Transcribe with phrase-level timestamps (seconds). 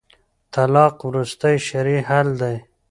[0.53, 2.55] طلاق وروستی شرعي حل دی